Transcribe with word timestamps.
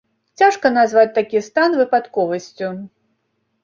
Цяжка 0.39 0.71
назваць 0.77 1.13
такі 1.19 1.43
стан 1.51 1.79
выпадковасцю. 1.85 2.77